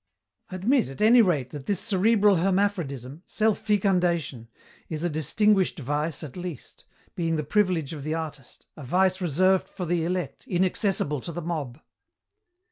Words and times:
"Admit, 0.49 0.89
at 0.89 0.99
any 0.99 1.21
rate, 1.21 1.51
that 1.51 1.67
this 1.67 1.79
cerebral 1.79 2.37
hermaphrodism, 2.37 3.21
self 3.27 3.59
fecundation, 3.63 4.47
is 4.89 5.03
a 5.03 5.11
distinguished 5.11 5.77
vice 5.77 6.23
at 6.23 6.35
least 6.35 6.85
being 7.13 7.35
the 7.35 7.43
privilege 7.43 7.93
of 7.93 8.03
the 8.03 8.15
artist 8.15 8.65
a 8.75 8.83
vice 8.83 9.21
reserved 9.21 9.69
for 9.69 9.85
the 9.85 10.03
elect, 10.03 10.43
inaccessible 10.47 11.21
to 11.21 11.31
the 11.31 11.43
mob." 11.43 11.79